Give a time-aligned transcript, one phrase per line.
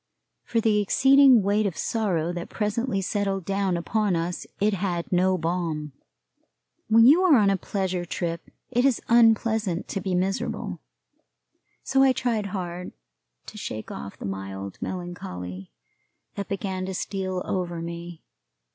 [0.43, 5.37] For the exceeding weight of sorrow that presently settled down upon us it had no
[5.37, 5.91] balm.
[6.87, 10.79] When you are on a pleasure trip it is unpleasant to be miserable;
[11.83, 12.93] so I tried hard
[13.45, 15.69] to shake off the mild melancholy
[16.33, 18.23] that began to steal over me.